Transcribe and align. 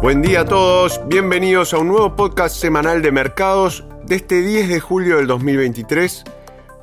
Buen 0.00 0.22
día 0.22 0.42
a 0.42 0.44
todos, 0.44 1.00
bienvenidos 1.08 1.74
a 1.74 1.78
un 1.78 1.88
nuevo 1.88 2.14
podcast 2.14 2.54
semanal 2.54 3.02
de 3.02 3.10
mercados 3.10 3.84
de 4.06 4.14
este 4.14 4.42
10 4.42 4.68
de 4.68 4.78
julio 4.78 5.16
del 5.16 5.26
2023, 5.26 6.22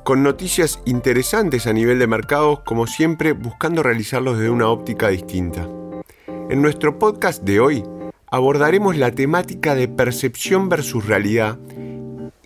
con 0.04 0.22
noticias 0.22 0.80
interesantes 0.84 1.66
a 1.66 1.72
nivel 1.72 1.98
de 1.98 2.06
mercados, 2.06 2.60
como 2.60 2.86
siempre 2.86 3.32
buscando 3.32 3.82
realizarlos 3.82 4.36
desde 4.36 4.50
una 4.50 4.68
óptica 4.68 5.08
distinta. 5.08 5.66
En 6.50 6.60
nuestro 6.60 6.98
podcast 6.98 7.42
de 7.42 7.58
hoy 7.58 7.84
abordaremos 8.30 8.98
la 8.98 9.10
temática 9.10 9.74
de 9.74 9.88
percepción 9.88 10.68
versus 10.68 11.06
realidad 11.06 11.58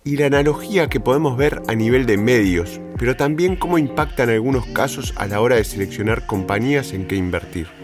y 0.04 0.18
la 0.18 0.26
analogía 0.26 0.88
que 0.88 1.00
podemos 1.00 1.36
ver 1.36 1.62
a 1.66 1.74
nivel 1.74 2.06
de 2.06 2.16
medios, 2.16 2.80
pero 2.96 3.16
también 3.16 3.56
cómo 3.56 3.76
impacta 3.76 4.22
en 4.22 4.30
algunos 4.30 4.66
casos 4.66 5.14
a 5.16 5.26
la 5.26 5.40
hora 5.40 5.56
de 5.56 5.64
seleccionar 5.64 6.26
compañías 6.26 6.92
en 6.92 7.08
que 7.08 7.16
invertir. 7.16 7.79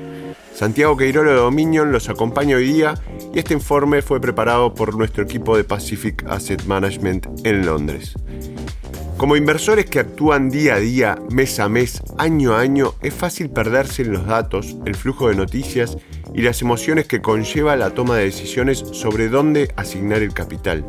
Santiago 0.56 0.96
Queirolo 0.96 1.32
de 1.32 1.36
Dominion 1.36 1.92
los 1.92 2.08
acompaña 2.08 2.56
hoy 2.56 2.64
día 2.72 2.94
y 3.34 3.38
este 3.38 3.52
informe 3.52 4.00
fue 4.00 4.22
preparado 4.22 4.72
por 4.72 4.96
nuestro 4.96 5.22
equipo 5.22 5.54
de 5.54 5.64
Pacific 5.64 6.24
Asset 6.30 6.64
Management 6.64 7.26
en 7.44 7.66
Londres. 7.66 8.14
Como 9.18 9.36
inversores 9.36 9.84
que 9.84 10.00
actúan 10.00 10.48
día 10.48 10.76
a 10.76 10.80
día, 10.80 11.18
mes 11.30 11.60
a 11.60 11.68
mes, 11.68 12.02
año 12.16 12.54
a 12.54 12.60
año, 12.60 12.94
es 13.02 13.12
fácil 13.12 13.50
perderse 13.50 14.00
en 14.00 14.12
los 14.12 14.26
datos, 14.26 14.78
el 14.86 14.94
flujo 14.94 15.28
de 15.28 15.34
noticias 15.34 15.98
y 16.32 16.40
las 16.40 16.62
emociones 16.62 17.06
que 17.06 17.20
conlleva 17.20 17.76
la 17.76 17.90
toma 17.90 18.16
de 18.16 18.24
decisiones 18.24 18.78
sobre 18.78 19.28
dónde 19.28 19.74
asignar 19.76 20.22
el 20.22 20.32
capital. 20.32 20.86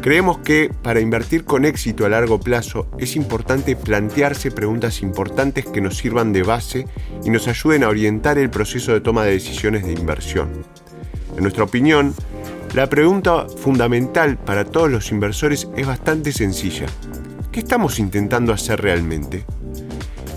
Creemos 0.00 0.38
que 0.38 0.72
para 0.82 1.00
invertir 1.00 1.44
con 1.44 1.66
éxito 1.66 2.06
a 2.06 2.08
largo 2.08 2.40
plazo 2.40 2.88
es 2.98 3.16
importante 3.16 3.76
plantearse 3.76 4.50
preguntas 4.50 5.02
importantes 5.02 5.66
que 5.66 5.82
nos 5.82 5.98
sirvan 5.98 6.32
de 6.32 6.42
base 6.42 6.86
y 7.22 7.28
nos 7.28 7.46
ayuden 7.48 7.84
a 7.84 7.88
orientar 7.88 8.38
el 8.38 8.48
proceso 8.48 8.94
de 8.94 9.02
toma 9.02 9.24
de 9.24 9.32
decisiones 9.32 9.84
de 9.84 9.92
inversión. 9.92 10.48
En 11.36 11.42
nuestra 11.42 11.64
opinión, 11.64 12.14
la 12.74 12.88
pregunta 12.88 13.46
fundamental 13.46 14.38
para 14.38 14.64
todos 14.64 14.90
los 14.90 15.10
inversores 15.10 15.68
es 15.76 15.86
bastante 15.86 16.32
sencilla. 16.32 16.86
¿Qué 17.52 17.60
estamos 17.60 17.98
intentando 17.98 18.54
hacer 18.54 18.80
realmente? 18.80 19.44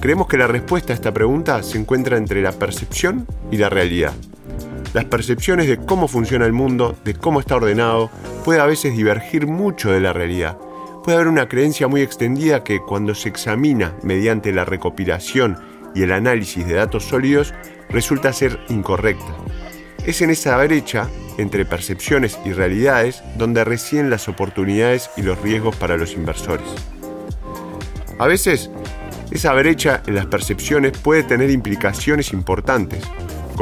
Creemos 0.01 0.27
que 0.27 0.37
la 0.37 0.47
respuesta 0.47 0.91
a 0.91 0.95
esta 0.95 1.13
pregunta 1.13 1.63
se 1.63 1.77
encuentra 1.77 2.17
entre 2.17 2.41
la 2.41 2.51
percepción 2.51 3.25
y 3.49 3.55
la 3.55 3.69
realidad. 3.69 4.11
Las 4.93 5.05
percepciones 5.05 5.67
de 5.67 5.77
cómo 5.77 6.09
funciona 6.09 6.45
el 6.45 6.53
mundo, 6.53 6.97
de 7.05 7.13
cómo 7.13 7.39
está 7.39 7.55
ordenado, 7.55 8.11
puede 8.43 8.59
a 8.59 8.65
veces 8.65 8.95
divergir 8.95 9.47
mucho 9.47 9.91
de 9.91 10.01
la 10.01 10.13
realidad. 10.13 10.57
Puede 11.03 11.17
haber 11.17 11.27
una 11.27 11.47
creencia 11.47 11.87
muy 11.87 12.01
extendida 12.01 12.63
que 12.63 12.79
cuando 12.79 13.15
se 13.15 13.29
examina 13.29 13.93
mediante 14.03 14.51
la 14.51 14.65
recopilación 14.65 15.57
y 15.95 16.03
el 16.03 16.11
análisis 16.11 16.67
de 16.67 16.75
datos 16.75 17.05
sólidos 17.05 17.53
resulta 17.89 18.33
ser 18.33 18.59
incorrecta. 18.69 19.35
Es 20.05 20.21
en 20.21 20.29
esa 20.29 20.57
brecha 20.57 21.09
entre 21.37 21.65
percepciones 21.65 22.37
y 22.45 22.51
realidades 22.51 23.23
donde 23.37 23.63
residen 23.63 24.09
las 24.09 24.27
oportunidades 24.27 25.09
y 25.17 25.21
los 25.21 25.39
riesgos 25.41 25.75
para 25.75 25.97
los 25.97 26.13
inversores. 26.13 26.67
A 28.19 28.27
veces, 28.27 28.69
esa 29.31 29.53
brecha 29.53 30.03
en 30.05 30.15
las 30.15 30.25
percepciones 30.27 30.97
puede 30.97 31.23
tener 31.23 31.49
implicaciones 31.49 32.33
importantes, 32.33 33.03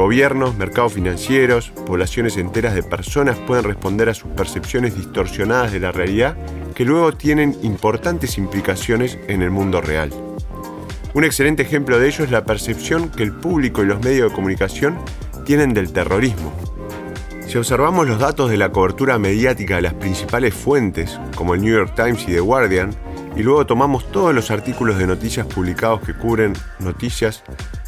Gobiernos, 0.02 0.56
mercados 0.56 0.94
financieros, 0.94 1.70
poblaciones 1.86 2.36
enteras 2.36 2.74
de 2.74 2.82
personas 2.82 3.38
pueden 3.38 3.62
responder 3.62 4.08
a 4.08 4.14
sus 4.14 4.32
percepciones 4.32 4.96
distorsionadas 4.96 5.70
de 5.70 5.78
la 5.78 5.92
realidad 5.92 6.36
que 6.74 6.84
luego 6.84 7.12
tienen 7.12 7.56
importantes 7.62 8.36
implicaciones 8.36 9.16
en 9.28 9.42
el 9.42 9.52
mundo 9.52 9.80
real. 9.80 10.12
Un 11.14 11.22
excelente 11.22 11.62
ejemplo 11.62 12.00
de 12.00 12.08
ello 12.08 12.24
es 12.24 12.32
la 12.32 12.44
percepción 12.44 13.10
que 13.10 13.22
el 13.22 13.30
público 13.32 13.84
y 13.84 13.86
los 13.86 14.02
medios 14.02 14.28
de 14.28 14.34
comunicación 14.34 14.98
tienen 15.46 15.72
del 15.72 15.92
terrorismo. 15.92 16.52
Si 17.46 17.56
observamos 17.56 18.08
los 18.08 18.18
datos 18.18 18.50
de 18.50 18.56
la 18.56 18.72
cobertura 18.72 19.20
mediática 19.20 19.76
de 19.76 19.82
las 19.82 19.94
principales 19.94 20.52
fuentes, 20.52 21.20
como 21.36 21.54
el 21.54 21.60
New 21.60 21.76
York 21.76 21.94
Times 21.94 22.24
y 22.24 22.32
The 22.32 22.40
Guardian, 22.40 22.90
y 23.36 23.44
luego 23.44 23.66
tomamos 23.66 24.10
todos 24.10 24.34
los 24.34 24.50
artículos 24.50 24.98
de 24.98 25.06
noticias 25.06 25.46
publicados 25.46 26.00
que 26.00 26.12
cubren 26.12 26.54
noticias 26.80 27.44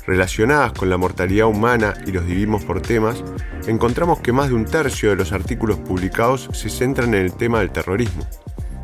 relacionadas 0.06 0.72
con 0.72 0.90
la 0.90 0.96
mortalidad 0.96 1.46
humana 1.46 1.94
y 2.06 2.12
los 2.12 2.26
dividimos 2.26 2.64
por 2.64 2.80
temas, 2.80 3.22
encontramos 3.66 4.20
que 4.20 4.32
más 4.32 4.48
de 4.48 4.54
un 4.54 4.64
tercio 4.64 5.10
de 5.10 5.16
los 5.16 5.32
artículos 5.32 5.78
publicados 5.78 6.48
se 6.52 6.68
centran 6.68 7.14
en 7.14 7.24
el 7.24 7.34
tema 7.34 7.60
del 7.60 7.70
terrorismo. 7.70 8.26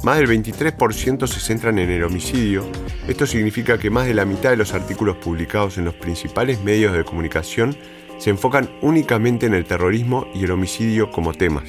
Más 0.02 0.16
del 0.16 0.28
23% 0.28 1.26
se 1.26 1.40
centran 1.40 1.78
en 1.78 1.90
el 1.90 2.04
homicidio. 2.04 2.64
Esto 3.06 3.26
significa 3.26 3.76
que 3.76 3.90
más 3.90 4.06
de 4.06 4.14
la 4.14 4.24
mitad 4.24 4.50
de 4.50 4.56
los 4.56 4.72
artículos 4.72 5.16
publicados 5.16 5.76
en 5.76 5.84
los 5.84 5.94
principales 5.94 6.62
medios 6.62 6.94
de 6.94 7.04
comunicación 7.04 7.76
se 8.18 8.30
enfocan 8.30 8.70
únicamente 8.80 9.46
en 9.46 9.54
el 9.54 9.64
terrorismo 9.64 10.26
y 10.34 10.44
el 10.44 10.50
homicidio 10.52 11.10
como 11.10 11.34
temas. 11.34 11.68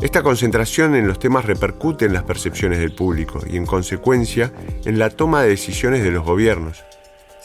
Esta 0.00 0.22
concentración 0.22 0.94
en 0.94 1.08
los 1.08 1.18
temas 1.18 1.44
repercute 1.44 2.04
en 2.04 2.12
las 2.12 2.22
percepciones 2.22 2.78
del 2.78 2.94
público 2.94 3.40
y 3.50 3.56
en 3.56 3.66
consecuencia 3.66 4.52
en 4.84 4.98
la 4.98 5.10
toma 5.10 5.42
de 5.42 5.48
decisiones 5.48 6.04
de 6.04 6.12
los 6.12 6.24
gobiernos, 6.24 6.84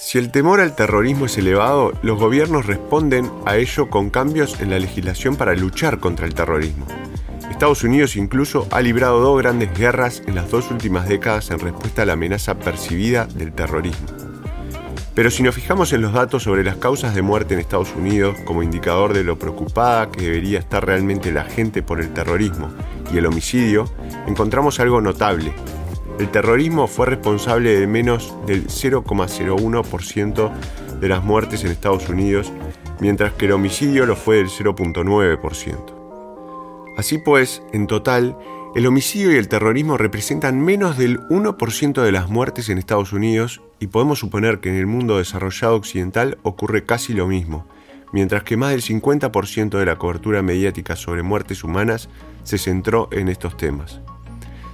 si 0.03 0.17
el 0.17 0.31
temor 0.31 0.59
al 0.59 0.75
terrorismo 0.75 1.27
es 1.27 1.37
elevado, 1.37 1.93
los 2.01 2.19
gobiernos 2.19 2.65
responden 2.65 3.31
a 3.45 3.55
ello 3.55 3.89
con 3.89 4.09
cambios 4.09 4.59
en 4.59 4.69
la 4.69 4.77
legislación 4.77 5.37
para 5.37 5.55
luchar 5.55 5.99
contra 6.01 6.25
el 6.25 6.33
terrorismo. 6.33 6.85
Estados 7.49 7.85
Unidos 7.85 8.17
incluso 8.17 8.67
ha 8.71 8.81
librado 8.81 9.21
dos 9.21 9.41
grandes 9.41 9.73
guerras 9.73 10.21
en 10.27 10.35
las 10.35 10.51
dos 10.51 10.69
últimas 10.71 11.07
décadas 11.07 11.51
en 11.51 11.59
respuesta 11.59 12.01
a 12.01 12.05
la 12.05 12.13
amenaza 12.13 12.59
percibida 12.59 13.27
del 13.27 13.53
terrorismo. 13.53 14.07
Pero 15.15 15.31
si 15.31 15.41
nos 15.41 15.55
fijamos 15.55 15.93
en 15.93 16.01
los 16.01 16.11
datos 16.11 16.43
sobre 16.43 16.65
las 16.65 16.75
causas 16.75 17.15
de 17.15 17.21
muerte 17.21 17.53
en 17.53 17.61
Estados 17.61 17.95
Unidos 17.95 18.35
como 18.43 18.61
indicador 18.61 19.13
de 19.13 19.23
lo 19.23 19.39
preocupada 19.39 20.11
que 20.11 20.23
debería 20.23 20.59
estar 20.59 20.85
realmente 20.85 21.31
la 21.31 21.45
gente 21.45 21.81
por 21.81 22.01
el 22.01 22.13
terrorismo 22.13 22.73
y 23.13 23.19
el 23.19 23.25
homicidio, 23.25 23.85
encontramos 24.27 24.81
algo 24.81 24.99
notable 24.99 25.53
el 26.19 26.29
terrorismo 26.29 26.87
fue 26.87 27.07
responsable 27.07 27.79
de 27.79 27.87
menos 27.87 28.35
del 28.45 28.67
0,01% 28.67 30.51
de 30.99 31.07
las 31.07 31.23
muertes 31.23 31.63
en 31.63 31.71
Estados 31.71 32.07
Unidos, 32.07 32.51
mientras 32.99 33.33
que 33.33 33.45
el 33.45 33.53
homicidio 33.53 34.05
lo 34.05 34.15
fue 34.15 34.37
del 34.37 34.49
0,9%. 34.49 36.93
Así 36.97 37.17
pues, 37.17 37.63
en 37.73 37.87
total, 37.87 38.37
el 38.75 38.85
homicidio 38.85 39.31
y 39.31 39.37
el 39.37 39.47
terrorismo 39.47 39.97
representan 39.97 40.61
menos 40.61 40.97
del 40.97 41.19
1% 41.29 42.01
de 42.01 42.11
las 42.11 42.29
muertes 42.29 42.69
en 42.69 42.77
Estados 42.77 43.11
Unidos 43.11 43.61
y 43.79 43.87
podemos 43.87 44.19
suponer 44.19 44.59
que 44.59 44.69
en 44.69 44.75
el 44.75 44.85
mundo 44.85 45.17
desarrollado 45.17 45.75
occidental 45.75 46.37
ocurre 46.43 46.85
casi 46.85 47.13
lo 47.13 47.27
mismo, 47.27 47.67
mientras 48.11 48.43
que 48.43 48.57
más 48.57 48.71
del 48.71 48.83
50% 48.83 49.77
de 49.77 49.85
la 49.85 49.97
cobertura 49.97 50.43
mediática 50.43 50.95
sobre 50.95 51.23
muertes 51.23 51.63
humanas 51.63 52.09
se 52.43 52.57
centró 52.57 53.09
en 53.11 53.29
estos 53.29 53.57
temas. 53.57 54.01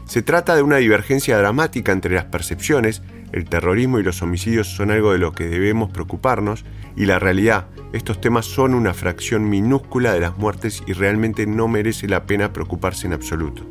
Se 0.09 0.23
trata 0.23 0.55
de 0.55 0.63
una 0.63 0.77
divergencia 0.77 1.37
dramática 1.37 1.91
entre 1.91 2.15
las 2.15 2.25
percepciones, 2.25 3.03
el 3.31 3.45
terrorismo 3.45 3.99
y 3.99 4.03
los 4.03 4.23
homicidios 4.23 4.67
son 4.67 4.89
algo 4.89 5.11
de 5.11 5.19
lo 5.19 5.33
que 5.33 5.47
debemos 5.47 5.91
preocuparnos, 5.91 6.65
y 6.95 7.05
la 7.05 7.19
realidad, 7.19 7.67
estos 7.93 8.19
temas 8.19 8.47
son 8.47 8.73
una 8.73 8.95
fracción 8.95 9.47
minúscula 9.47 10.11
de 10.11 10.21
las 10.21 10.35
muertes 10.35 10.81
y 10.87 10.93
realmente 10.93 11.45
no 11.45 11.67
merece 11.67 12.07
la 12.07 12.25
pena 12.25 12.53
preocuparse 12.53 13.05
en 13.05 13.13
absoluto. 13.13 13.67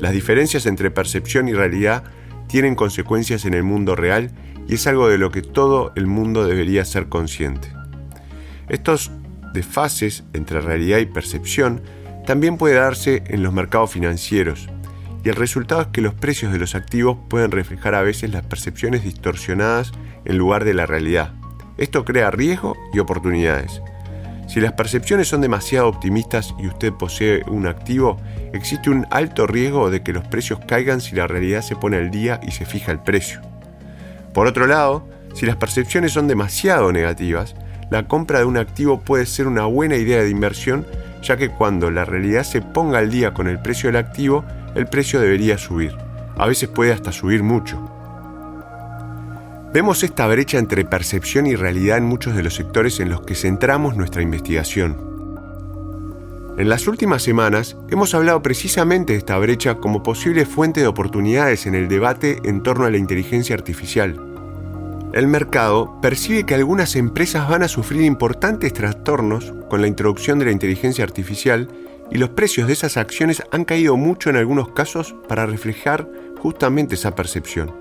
Las 0.00 0.12
diferencias 0.12 0.66
entre 0.66 0.90
percepción 0.90 1.46
y 1.46 1.52
realidad 1.52 2.02
tienen 2.48 2.74
consecuencias 2.74 3.44
en 3.44 3.54
el 3.54 3.62
mundo 3.62 3.94
real 3.94 4.32
y 4.66 4.74
es 4.74 4.88
algo 4.88 5.08
de 5.08 5.18
lo 5.18 5.30
que 5.30 5.42
todo 5.42 5.92
el 5.94 6.08
mundo 6.08 6.44
debería 6.44 6.84
ser 6.84 7.08
consciente. 7.08 7.72
Estos 8.68 9.12
desfases 9.52 10.24
entre 10.32 10.60
realidad 10.60 10.98
y 10.98 11.06
percepción 11.06 11.82
también 12.26 12.56
puede 12.56 12.74
darse 12.74 13.22
en 13.28 13.44
los 13.44 13.52
mercados 13.52 13.92
financieros, 13.92 14.68
y 15.24 15.28
el 15.28 15.36
resultado 15.36 15.82
es 15.82 15.86
que 15.88 16.00
los 16.00 16.14
precios 16.14 16.52
de 16.52 16.58
los 16.58 16.74
activos 16.74 17.16
pueden 17.28 17.50
reflejar 17.50 17.94
a 17.94 18.02
veces 18.02 18.30
las 18.30 18.44
percepciones 18.44 19.04
distorsionadas 19.04 19.92
en 20.24 20.38
lugar 20.38 20.64
de 20.64 20.74
la 20.74 20.86
realidad. 20.86 21.32
Esto 21.78 22.04
crea 22.04 22.30
riesgo 22.30 22.76
y 22.92 22.98
oportunidades. 22.98 23.80
Si 24.48 24.60
las 24.60 24.72
percepciones 24.72 25.28
son 25.28 25.40
demasiado 25.40 25.88
optimistas 25.88 26.54
y 26.58 26.66
usted 26.66 26.92
posee 26.92 27.42
un 27.46 27.66
activo, 27.66 28.20
existe 28.52 28.90
un 28.90 29.06
alto 29.10 29.46
riesgo 29.46 29.90
de 29.90 30.02
que 30.02 30.12
los 30.12 30.26
precios 30.26 30.60
caigan 30.66 31.00
si 31.00 31.14
la 31.14 31.26
realidad 31.26 31.62
se 31.62 31.76
pone 31.76 31.96
al 31.96 32.10
día 32.10 32.40
y 32.42 32.50
se 32.50 32.66
fija 32.66 32.92
el 32.92 32.98
precio. 32.98 33.40
Por 34.34 34.46
otro 34.46 34.66
lado, 34.66 35.08
si 35.34 35.46
las 35.46 35.56
percepciones 35.56 36.12
son 36.12 36.28
demasiado 36.28 36.92
negativas, 36.92 37.54
la 37.90 38.08
compra 38.08 38.40
de 38.40 38.44
un 38.44 38.56
activo 38.56 39.00
puede 39.00 39.26
ser 39.26 39.46
una 39.46 39.64
buena 39.66 39.96
idea 39.96 40.22
de 40.22 40.30
inversión, 40.30 40.86
ya 41.22 41.36
que 41.36 41.50
cuando 41.50 41.90
la 41.90 42.04
realidad 42.04 42.42
se 42.42 42.60
ponga 42.60 42.98
al 42.98 43.10
día 43.10 43.32
con 43.32 43.48
el 43.48 43.60
precio 43.60 43.88
del 43.88 43.96
activo, 43.96 44.44
el 44.74 44.86
precio 44.86 45.20
debería 45.20 45.58
subir. 45.58 45.96
A 46.36 46.46
veces 46.46 46.68
puede 46.68 46.92
hasta 46.92 47.12
subir 47.12 47.42
mucho. 47.42 47.78
Vemos 49.72 50.02
esta 50.02 50.26
brecha 50.26 50.58
entre 50.58 50.84
percepción 50.84 51.46
y 51.46 51.56
realidad 51.56 51.96
en 51.96 52.04
muchos 52.04 52.34
de 52.36 52.42
los 52.42 52.54
sectores 52.54 53.00
en 53.00 53.08
los 53.08 53.22
que 53.22 53.34
centramos 53.34 53.96
nuestra 53.96 54.20
investigación. 54.22 55.12
En 56.58 56.68
las 56.68 56.86
últimas 56.86 57.22
semanas 57.22 57.78
hemos 57.88 58.14
hablado 58.14 58.42
precisamente 58.42 59.14
de 59.14 59.18
esta 59.18 59.38
brecha 59.38 59.76
como 59.76 60.02
posible 60.02 60.44
fuente 60.44 60.80
de 60.82 60.86
oportunidades 60.86 61.64
en 61.64 61.74
el 61.74 61.88
debate 61.88 62.40
en 62.44 62.62
torno 62.62 62.84
a 62.84 62.90
la 62.90 62.98
inteligencia 62.98 63.54
artificial. 63.54 64.20
el 65.14 65.26
mercado 65.26 65.98
percibe 66.00 66.44
que 66.44 66.54
algunas 66.54 66.96
empresas 66.96 67.48
van 67.48 67.62
a 67.62 67.68
sufrir 67.68 68.02
importantes 68.02 68.72
trastornos 68.72 69.52
con 69.68 69.82
la 69.82 69.86
introducción 69.86 70.38
de 70.38 70.46
la 70.46 70.52
inteligencia 70.52 71.04
artificial 71.04 71.68
y 72.12 72.18
los 72.18 72.30
precios 72.30 72.66
de 72.66 72.74
esas 72.74 72.96
acciones 72.96 73.42
han 73.50 73.64
caído 73.64 73.96
mucho 73.96 74.28
en 74.28 74.36
algunos 74.36 74.72
casos 74.72 75.14
para 75.28 75.46
reflejar 75.46 76.08
justamente 76.40 76.94
esa 76.94 77.14
percepción. 77.14 77.74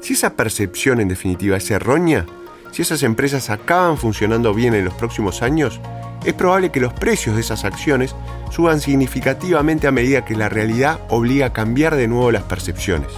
Si 0.00 0.12
esa 0.12 0.36
percepción 0.36 1.00
en 1.00 1.08
definitiva 1.08 1.56
es 1.56 1.70
errónea, 1.70 2.26
si 2.70 2.82
esas 2.82 3.02
empresas 3.02 3.50
acaban 3.50 3.96
funcionando 3.96 4.52
bien 4.52 4.74
en 4.74 4.84
los 4.84 4.94
próximos 4.94 5.42
años, 5.42 5.80
es 6.24 6.34
probable 6.34 6.70
que 6.70 6.80
los 6.80 6.92
precios 6.92 7.34
de 7.34 7.40
esas 7.40 7.64
acciones 7.64 8.14
suban 8.50 8.80
significativamente 8.80 9.86
a 9.86 9.92
medida 9.92 10.24
que 10.24 10.36
la 10.36 10.48
realidad 10.48 11.00
obliga 11.08 11.46
a 11.46 11.52
cambiar 11.52 11.96
de 11.96 12.08
nuevo 12.08 12.30
las 12.30 12.42
percepciones. 12.42 13.10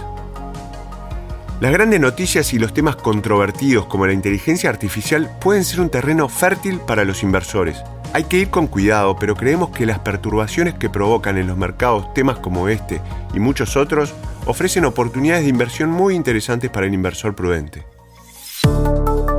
Las 1.59 1.71
grandes 1.71 1.99
noticias 1.99 2.53
y 2.53 2.59
los 2.59 2.73
temas 2.73 2.95
controvertidos 2.95 3.85
como 3.85 4.07
la 4.07 4.13
inteligencia 4.13 4.69
artificial 4.69 5.29
pueden 5.39 5.63
ser 5.63 5.81
un 5.81 5.89
terreno 5.89 6.27
fértil 6.29 6.79
para 6.79 7.05
los 7.05 7.23
inversores. 7.23 7.81
Hay 8.15 8.23
que 8.23 8.37
ir 8.37 8.49
con 8.49 8.67
cuidado, 8.67 9.17
pero 9.19 9.35
creemos 9.35 9.71
que 9.71 9.85
las 9.85 9.99
perturbaciones 9.99 10.75
que 10.75 10.89
provocan 10.89 11.37
en 11.37 11.47
los 11.47 11.57
mercados 11.57 12.13
temas 12.13 12.39
como 12.39 12.69
este 12.69 13.01
y 13.33 13.41
muchos 13.41 13.75
otros 13.75 14.13
ofrecen 14.45 14.85
oportunidades 14.85 15.43
de 15.43 15.49
inversión 15.49 15.89
muy 15.89 16.15
interesantes 16.15 16.69
para 16.69 16.85
el 16.87 16.93
inversor 16.93 17.35
prudente. 17.35 17.83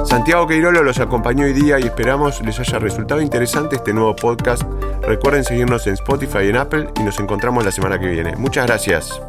Santiago 0.04 0.46
Queirolo 0.46 0.82
los 0.82 1.00
acompañó 1.00 1.46
hoy 1.46 1.54
día 1.54 1.80
y 1.80 1.84
esperamos 1.84 2.42
les 2.42 2.60
haya 2.60 2.78
resultado 2.78 3.22
interesante 3.22 3.76
este 3.76 3.94
nuevo 3.94 4.14
podcast. 4.14 4.62
Recuerden 5.06 5.44
seguirnos 5.44 5.86
en 5.86 5.94
Spotify 5.94 6.40
y 6.44 6.48
en 6.50 6.58
Apple 6.58 6.90
y 7.00 7.02
nos 7.02 7.18
encontramos 7.18 7.64
la 7.64 7.72
semana 7.72 7.98
que 7.98 8.08
viene. 8.08 8.36
Muchas 8.36 8.66
gracias. 8.66 9.22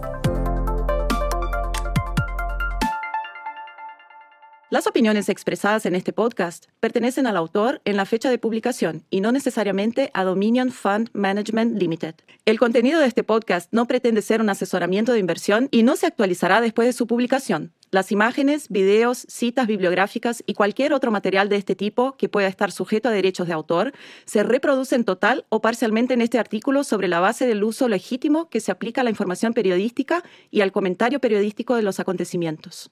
Las 4.77 4.85
opiniones 4.85 5.27
expresadas 5.27 5.87
en 5.87 5.95
este 5.95 6.13
podcast 6.13 6.67
pertenecen 6.79 7.25
al 7.25 7.35
autor 7.35 7.81
en 7.83 7.97
la 7.97 8.05
fecha 8.05 8.29
de 8.29 8.37
publicación 8.37 9.05
y 9.09 9.21
no 9.21 9.31
necesariamente 9.31 10.11
a 10.13 10.23
Dominion 10.23 10.69
Fund 10.69 11.09
Management 11.13 11.81
Limited. 11.81 12.13
El 12.45 12.59
contenido 12.59 12.99
de 12.99 13.07
este 13.07 13.23
podcast 13.23 13.73
no 13.73 13.87
pretende 13.87 14.21
ser 14.21 14.39
un 14.39 14.51
asesoramiento 14.51 15.13
de 15.13 15.17
inversión 15.17 15.67
y 15.71 15.81
no 15.81 15.95
se 15.95 16.05
actualizará 16.05 16.61
después 16.61 16.87
de 16.87 16.93
su 16.93 17.07
publicación. 17.07 17.73
Las 17.89 18.11
imágenes, 18.11 18.69
videos, 18.69 19.25
citas 19.27 19.65
bibliográficas 19.65 20.43
y 20.45 20.53
cualquier 20.53 20.93
otro 20.93 21.09
material 21.09 21.49
de 21.49 21.55
este 21.55 21.73
tipo 21.73 22.15
que 22.15 22.29
pueda 22.29 22.47
estar 22.47 22.71
sujeto 22.71 23.09
a 23.09 23.13
derechos 23.13 23.47
de 23.47 23.53
autor 23.53 23.93
se 24.25 24.43
reproducen 24.43 25.05
total 25.05 25.47
o 25.49 25.59
parcialmente 25.59 26.13
en 26.13 26.21
este 26.21 26.37
artículo 26.37 26.83
sobre 26.83 27.07
la 27.07 27.19
base 27.19 27.47
del 27.47 27.63
uso 27.63 27.87
legítimo 27.87 28.47
que 28.51 28.59
se 28.59 28.71
aplica 28.71 29.01
a 29.01 29.03
la 29.03 29.09
información 29.09 29.53
periodística 29.53 30.23
y 30.51 30.61
al 30.61 30.71
comentario 30.71 31.19
periodístico 31.19 31.73
de 31.73 31.81
los 31.81 31.99
acontecimientos. 31.99 32.91